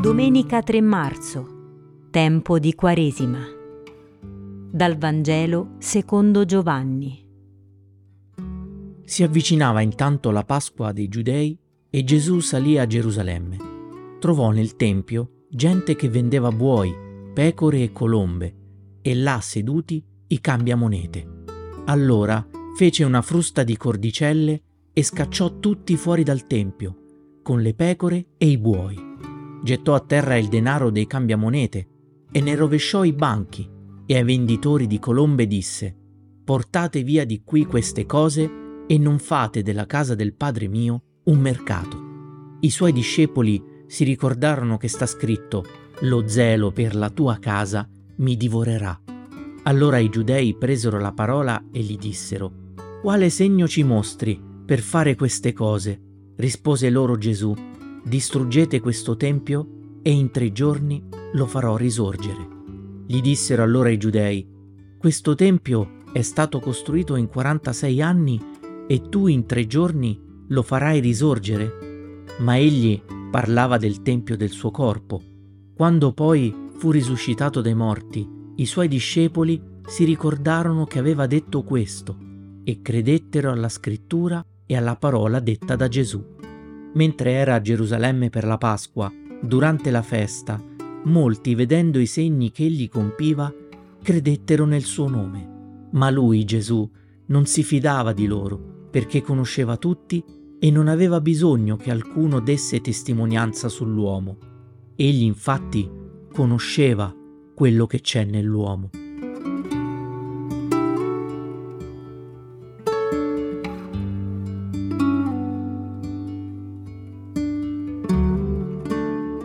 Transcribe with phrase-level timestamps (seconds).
[0.00, 3.40] Domenica 3 marzo, tempo di Quaresima.
[4.70, 7.26] Dal Vangelo secondo Giovanni.
[9.04, 11.58] Si avvicinava intanto la Pasqua dei Giudei
[11.90, 13.56] e Gesù salì a Gerusalemme.
[14.20, 16.94] Trovò nel Tempio gente che vendeva buoi,
[17.34, 18.54] pecore e colombe,
[19.02, 21.26] e là seduti i cambiamonete.
[21.86, 22.46] Allora
[22.76, 28.46] fece una frusta di cordicelle e scacciò tutti fuori dal Tempio, con le pecore e
[28.46, 29.06] i buoi
[29.62, 31.88] gettò a terra il denaro dei cambiamonete
[32.30, 33.68] e ne rovesciò i banchi
[34.06, 35.94] e ai venditori di colombe disse,
[36.44, 38.50] portate via di qui queste cose
[38.86, 42.56] e non fate della casa del Padre mio un mercato.
[42.60, 45.64] I suoi discepoli si ricordarono che sta scritto,
[46.00, 48.98] lo zelo per la tua casa mi divorerà.
[49.64, 52.72] Allora i giudei presero la parola e gli dissero,
[53.02, 56.00] quale segno ci mostri per fare queste cose?
[56.36, 57.54] Rispose loro Gesù,
[58.04, 62.46] distruggete questo tempio e in tre giorni lo farò risorgere.
[63.06, 64.46] Gli dissero allora i giudei,
[64.98, 68.40] questo tempio è stato costruito in 46 anni
[68.86, 72.24] e tu in tre giorni lo farai risorgere?
[72.38, 73.00] Ma egli
[73.30, 75.22] parlava del tempio del suo corpo.
[75.74, 82.16] Quando poi fu risuscitato dai morti, i suoi discepoli si ricordarono che aveva detto questo
[82.64, 86.36] e credettero alla scrittura e alla parola detta da Gesù.
[86.94, 90.62] Mentre era a Gerusalemme per la Pasqua, durante la festa,
[91.04, 93.52] molti, vedendo i segni che egli compiva,
[94.02, 95.86] credettero nel suo nome.
[95.92, 96.88] Ma lui, Gesù,
[97.26, 100.22] non si fidava di loro, perché conosceva tutti
[100.58, 104.38] e non aveva bisogno che alcuno desse testimonianza sull'uomo.
[104.96, 105.88] Egli infatti
[106.32, 107.14] conosceva
[107.54, 108.90] quello che c'è nell'uomo.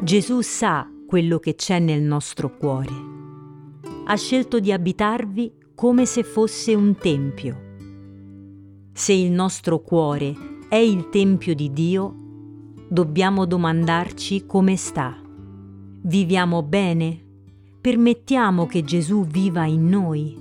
[0.03, 2.91] Gesù sa quello che c'è nel nostro cuore.
[4.03, 7.57] Ha scelto di abitarvi come se fosse un tempio.
[8.91, 10.35] Se il nostro cuore
[10.67, 12.13] è il tempio di Dio,
[12.89, 15.15] dobbiamo domandarci come sta.
[16.01, 17.23] Viviamo bene?
[17.79, 20.37] Permettiamo che Gesù viva in noi?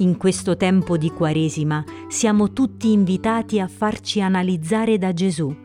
[0.00, 5.56] In questo tempo di Quaresima siamo tutti invitati a farci analizzare da Gesù,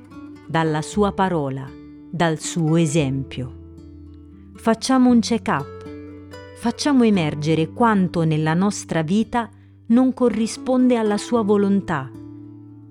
[0.47, 1.81] dalla sua parola
[2.15, 4.51] dal suo esempio.
[4.53, 5.89] Facciamo un check-up,
[6.57, 9.49] facciamo emergere quanto nella nostra vita
[9.87, 12.11] non corrisponde alla sua volontà,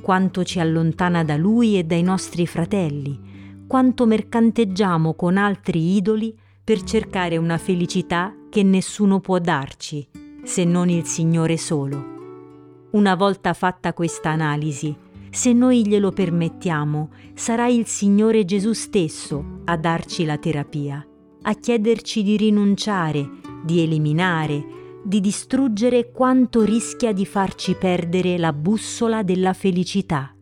[0.03, 6.83] quanto ci allontana da lui e dai nostri fratelli, quanto mercanteggiamo con altri idoli per
[6.83, 10.05] cercare una felicità che nessuno può darci,
[10.43, 12.89] se non il Signore solo.
[12.91, 14.93] Una volta fatta questa analisi,
[15.33, 21.05] se noi glielo permettiamo, sarà il Signore Gesù stesso a darci la terapia,
[21.43, 23.31] a chiederci di rinunciare,
[23.65, 24.63] di eliminare,
[25.03, 30.37] di distruggere quanto rischia di farci perdere la bussola della felicità.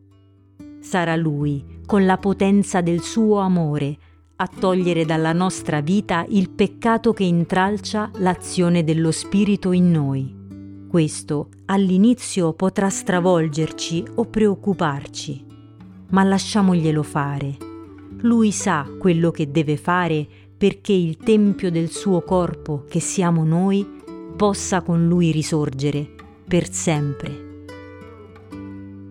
[0.81, 3.97] Sarà Lui, con la potenza del suo amore,
[4.35, 10.40] a togliere dalla nostra vita il peccato che intralcia l'azione dello Spirito in noi.
[10.91, 15.45] Questo all'inizio potrà stravolgerci o preoccuparci,
[16.09, 17.57] ma lasciamoglielo fare.
[18.23, 20.27] Lui sa quello che deve fare
[20.59, 23.87] perché il tempio del suo corpo, che siamo noi,
[24.37, 26.11] possa con lui risorgere
[26.45, 27.67] per sempre.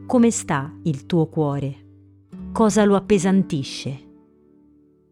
[0.05, 1.75] Come sta il tuo cuore?
[2.51, 3.99] Cosa lo appesantisce?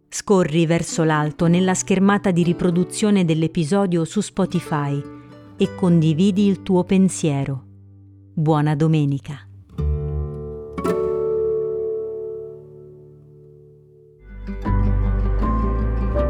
[0.10, 5.16] Scorri verso l'alto nella schermata di riproduzione dell'episodio su Spotify
[5.58, 7.64] e condividi il tuo pensiero.
[8.34, 9.42] Buona domenica.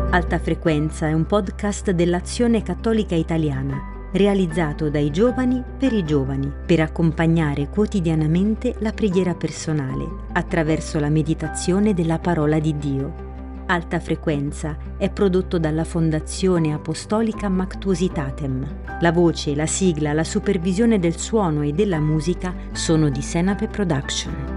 [0.10, 6.80] Alta Frequenza è un podcast dell'Azione Cattolica Italiana, realizzato dai giovani per i giovani, per
[6.80, 13.27] accompagnare quotidianamente la preghiera personale attraverso la meditazione della parola di Dio
[13.70, 18.66] Alta Frequenza è prodotto dalla Fondazione Apostolica Mactuositatem.
[19.02, 24.57] La voce, la sigla, la supervisione del suono e della musica sono di Senape Production.